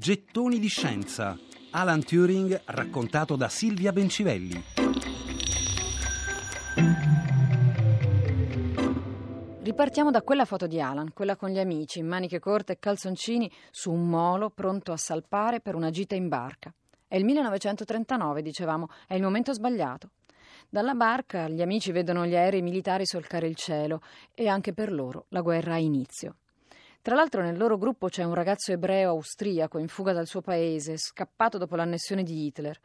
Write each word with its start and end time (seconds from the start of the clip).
Gettoni 0.00 0.58
di 0.58 0.68
scienza. 0.68 1.38
Alan 1.72 2.02
Turing 2.02 2.62
raccontato 2.64 3.36
da 3.36 3.50
Silvia 3.50 3.92
Bencivelli. 3.92 4.62
Ripartiamo 9.60 10.10
da 10.10 10.22
quella 10.22 10.46
foto 10.46 10.66
di 10.66 10.80
Alan, 10.80 11.12
quella 11.12 11.36
con 11.36 11.50
gli 11.50 11.58
amici, 11.58 11.98
in 11.98 12.06
maniche 12.06 12.38
corte 12.38 12.72
e 12.72 12.78
calzoncini, 12.78 13.52
su 13.70 13.92
un 13.92 14.08
molo 14.08 14.48
pronto 14.48 14.92
a 14.92 14.96
salpare 14.96 15.60
per 15.60 15.74
una 15.74 15.90
gita 15.90 16.14
in 16.14 16.28
barca. 16.28 16.72
È 17.06 17.16
il 17.16 17.26
1939, 17.26 18.40
dicevamo, 18.40 18.88
è 19.06 19.12
il 19.12 19.22
momento 19.22 19.52
sbagliato. 19.52 20.12
Dalla 20.70 20.94
barca 20.94 21.46
gli 21.46 21.60
amici 21.60 21.92
vedono 21.92 22.24
gli 22.24 22.34
aerei 22.34 22.62
militari 22.62 23.04
solcare 23.04 23.46
il 23.46 23.54
cielo 23.54 24.00
e 24.32 24.48
anche 24.48 24.72
per 24.72 24.92
loro 24.92 25.26
la 25.28 25.42
guerra 25.42 25.74
ha 25.74 25.78
inizio. 25.78 26.36
Tra 27.02 27.14
l'altro 27.14 27.40
nel 27.40 27.56
loro 27.56 27.78
gruppo 27.78 28.08
c'è 28.08 28.24
un 28.24 28.34
ragazzo 28.34 28.72
ebreo 28.72 29.08
austriaco 29.12 29.78
in 29.78 29.88
fuga 29.88 30.12
dal 30.12 30.26
suo 30.26 30.42
paese, 30.42 30.98
scappato 30.98 31.56
dopo 31.56 31.74
l'annessione 31.74 32.22
di 32.22 32.44
Hitler. 32.44 32.78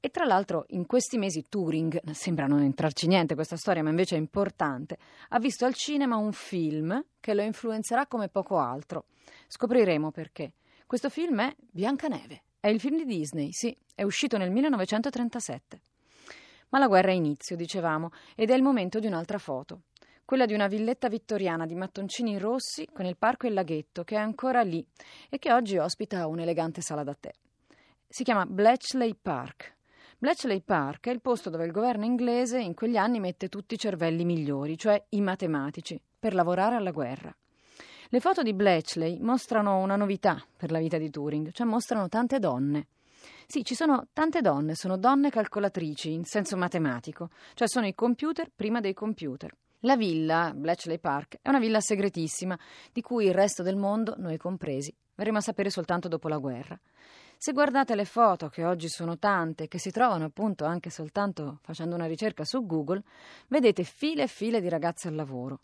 E 0.00 0.10
tra 0.10 0.26
l'altro 0.26 0.66
in 0.68 0.84
questi 0.84 1.16
mesi 1.16 1.46
Turing, 1.48 2.10
sembra 2.10 2.44
non 2.44 2.60
entrarci 2.60 3.06
niente 3.06 3.34
questa 3.34 3.56
storia, 3.56 3.82
ma 3.82 3.88
invece 3.88 4.16
è 4.16 4.18
importante, 4.18 4.98
ha 5.30 5.38
visto 5.38 5.64
al 5.64 5.72
cinema 5.72 6.16
un 6.16 6.32
film 6.32 7.02
che 7.18 7.32
lo 7.32 7.40
influenzerà 7.40 8.06
come 8.06 8.28
poco 8.28 8.58
altro. 8.58 9.06
Scopriremo 9.48 10.10
perché. 10.10 10.52
Questo 10.86 11.08
film 11.08 11.40
è 11.40 11.56
Biancaneve. 11.56 12.42
È 12.60 12.68
il 12.68 12.80
film 12.80 12.98
di 12.98 13.06
Disney, 13.06 13.52
sì, 13.52 13.74
è 13.94 14.02
uscito 14.02 14.36
nel 14.36 14.50
1937. 14.50 15.80
Ma 16.68 16.78
la 16.78 16.86
guerra 16.86 17.12
è 17.12 17.14
inizio, 17.14 17.56
dicevamo, 17.56 18.10
ed 18.34 18.50
è 18.50 18.54
il 18.54 18.62
momento 18.62 18.98
di 18.98 19.06
un'altra 19.06 19.38
foto 19.38 19.84
quella 20.24 20.46
di 20.46 20.54
una 20.54 20.68
villetta 20.68 21.08
vittoriana 21.08 21.66
di 21.66 21.74
mattoncini 21.74 22.38
rossi 22.38 22.88
con 22.92 23.04
il 23.04 23.16
parco 23.16 23.46
e 23.46 23.48
il 23.50 23.54
laghetto 23.54 24.04
che 24.04 24.16
è 24.16 24.18
ancora 24.18 24.62
lì 24.62 24.84
e 25.28 25.38
che 25.38 25.52
oggi 25.52 25.76
ospita 25.76 26.26
un'elegante 26.26 26.80
sala 26.80 27.04
da 27.04 27.14
tè. 27.14 27.30
Si 28.08 28.24
chiama 28.24 28.46
Bletchley 28.46 29.14
Park. 29.20 29.76
Bletchley 30.16 30.62
Park 30.62 31.08
è 31.08 31.10
il 31.10 31.20
posto 31.20 31.50
dove 31.50 31.66
il 31.66 31.72
governo 31.72 32.04
inglese 32.04 32.58
in 32.58 32.74
quegli 32.74 32.96
anni 32.96 33.20
mette 33.20 33.48
tutti 33.48 33.74
i 33.74 33.78
cervelli 33.78 34.24
migliori, 34.24 34.78
cioè 34.78 35.04
i 35.10 35.20
matematici, 35.20 36.00
per 36.18 36.32
lavorare 36.32 36.76
alla 36.76 36.92
guerra. 36.92 37.34
Le 38.08 38.20
foto 38.20 38.42
di 38.42 38.54
Bletchley 38.54 39.18
mostrano 39.20 39.78
una 39.78 39.96
novità 39.96 40.42
per 40.56 40.70
la 40.70 40.78
vita 40.78 40.96
di 40.96 41.10
Turing, 41.10 41.50
cioè 41.50 41.66
mostrano 41.66 42.08
tante 42.08 42.38
donne. 42.38 42.86
Sì, 43.46 43.64
ci 43.64 43.74
sono 43.74 44.06
tante 44.12 44.40
donne, 44.40 44.74
sono 44.74 44.96
donne 44.96 45.28
calcolatrici 45.28 46.12
in 46.12 46.24
senso 46.24 46.56
matematico, 46.56 47.30
cioè 47.54 47.68
sono 47.68 47.86
i 47.86 47.94
computer 47.94 48.50
prima 48.54 48.80
dei 48.80 48.94
computer. 48.94 49.54
La 49.84 49.96
villa, 49.96 50.50
Bletchley 50.54 50.98
Park, 50.98 51.40
è 51.42 51.50
una 51.50 51.58
villa 51.58 51.78
segretissima, 51.78 52.58
di 52.90 53.02
cui 53.02 53.26
il 53.26 53.34
resto 53.34 53.62
del 53.62 53.76
mondo, 53.76 54.14
noi 54.16 54.38
compresi, 54.38 54.94
verremo 55.14 55.36
a 55.36 55.42
sapere 55.42 55.68
soltanto 55.68 56.08
dopo 56.08 56.26
la 56.28 56.38
guerra. 56.38 56.80
Se 57.36 57.52
guardate 57.52 57.94
le 57.94 58.06
foto, 58.06 58.48
che 58.48 58.64
oggi 58.64 58.88
sono 58.88 59.18
tante, 59.18 59.68
che 59.68 59.78
si 59.78 59.90
trovano 59.90 60.24
appunto 60.24 60.64
anche 60.64 60.88
soltanto 60.88 61.58
facendo 61.60 61.94
una 61.94 62.06
ricerca 62.06 62.46
su 62.46 62.64
Google, 62.64 63.02
vedete 63.48 63.84
file 63.84 64.22
e 64.22 64.26
file 64.26 64.62
di 64.62 64.70
ragazze 64.70 65.08
al 65.08 65.16
lavoro. 65.16 65.60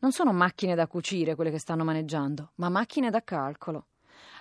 Non 0.00 0.12
sono 0.12 0.34
macchine 0.34 0.74
da 0.74 0.86
cucire 0.86 1.34
quelle 1.34 1.50
che 1.50 1.58
stanno 1.58 1.82
maneggiando, 1.82 2.50
ma 2.56 2.68
macchine 2.68 3.08
da 3.08 3.22
calcolo. 3.22 3.86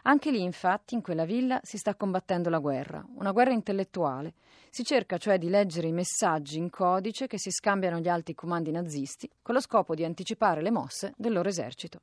Anche 0.04 0.32
lì, 0.32 0.42
infatti, 0.42 0.96
in 0.96 1.02
quella 1.02 1.26
villa 1.26 1.60
si 1.64 1.78
sta 1.78 1.96
combattendo 1.96 2.50
la 2.50 2.60
guerra, 2.60 3.06
una 3.16 3.32
guerra 3.32 3.52
intellettuale. 3.52 4.34
Si 4.70 4.84
cerca 4.84 5.18
cioè 5.18 5.38
di 5.38 5.50
leggere 5.50 5.88
i 5.88 5.92
messaggi 5.92 6.58
in 6.58 6.70
codice 6.70 7.28
che 7.28 7.38
si 7.38 7.52
scambiano 7.52 8.00
gli 8.00 8.08
alti 8.08 8.34
comandi 8.34 8.72
nazisti 8.72 9.30
con 9.42 9.54
lo 9.54 9.62
scopo 9.62 9.96
di 9.96 10.06
anticipare 10.06 10.62
le 10.62 10.72
mosse 10.72 11.14
del 11.18 11.34
loro 11.34 11.50
esercito. 11.50 12.02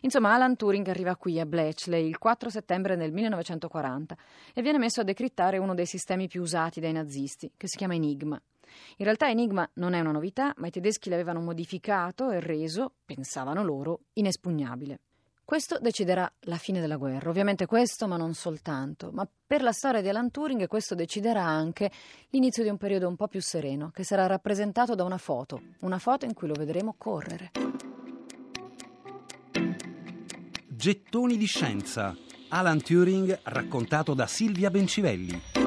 Insomma, 0.00 0.34
Alan 0.34 0.56
Turing 0.56 0.86
arriva 0.88 1.16
qui 1.16 1.40
a 1.40 1.46
Bletchley 1.46 2.06
il 2.06 2.18
4 2.18 2.50
settembre 2.50 2.96
del 2.96 3.12
1940 3.12 4.16
e 4.52 4.62
viene 4.62 4.78
messo 4.78 5.00
a 5.00 5.04
decrittare 5.04 5.58
uno 5.58 5.74
dei 5.74 5.86
sistemi 5.86 6.28
più 6.28 6.42
usati 6.42 6.80
dai 6.80 6.92
nazisti, 6.92 7.50
che 7.56 7.68
si 7.68 7.76
chiama 7.76 7.94
Enigma. 7.94 8.40
In 8.96 9.04
realtà 9.04 9.28
Enigma 9.28 9.68
non 9.74 9.94
è 9.94 10.00
una 10.00 10.12
novità, 10.12 10.52
ma 10.56 10.66
i 10.66 10.70
tedeschi 10.70 11.10
l'avevano 11.10 11.40
modificato 11.40 12.30
e 12.30 12.40
reso, 12.40 12.94
pensavano 13.04 13.62
loro, 13.62 14.00
inespugnabile. 14.14 15.00
Questo 15.44 15.78
deciderà 15.80 16.30
la 16.42 16.56
fine 16.56 16.80
della 16.80 16.96
guerra, 16.96 17.28
ovviamente 17.28 17.66
questo, 17.66 18.06
ma 18.06 18.16
non 18.16 18.32
soltanto. 18.32 19.10
Ma 19.12 19.28
per 19.46 19.62
la 19.62 19.72
storia 19.72 20.00
di 20.00 20.08
Alan 20.08 20.30
Turing 20.30 20.66
questo 20.66 20.94
deciderà 20.94 21.44
anche 21.44 21.90
l'inizio 22.30 22.62
di 22.62 22.70
un 22.70 22.78
periodo 22.78 23.08
un 23.08 23.16
po' 23.16 23.28
più 23.28 23.40
sereno, 23.42 23.90
che 23.90 24.04
sarà 24.04 24.26
rappresentato 24.26 24.94
da 24.94 25.04
una 25.04 25.18
foto, 25.18 25.60
una 25.80 25.98
foto 25.98 26.24
in 26.24 26.32
cui 26.32 26.48
lo 26.48 26.54
vedremo 26.54 26.94
correre. 26.96 27.50
Gettoni 30.68 31.36
di 31.36 31.46
scienza. 31.46 32.16
Alan 32.48 32.82
Turing 32.82 33.40
raccontato 33.44 34.14
da 34.14 34.26
Silvia 34.26 34.70
Bencivelli. 34.70 35.61